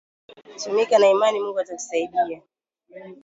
Tumika 0.63 0.99
na 0.99 1.07
imani 1.09 1.39
Mungu 1.39 1.59
atakusaidia 1.59 2.41